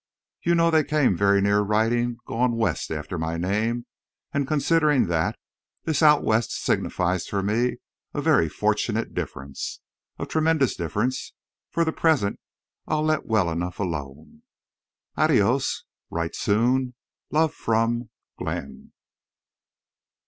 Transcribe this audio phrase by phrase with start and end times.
[0.41, 3.85] You know they came very near writing, "Gone west!" after my name,
[4.33, 5.37] and considering that,
[5.83, 7.77] this "Out West" signifies for me
[8.11, 9.79] a very fortunate difference.
[10.17, 11.33] A tremendous difference!
[11.69, 12.39] For the present
[12.87, 14.41] I'll let well enough alone.
[15.17, 15.83] Adios.
[16.09, 16.95] Write soon.
[17.29, 18.09] Love from
[18.39, 18.89] GLENN.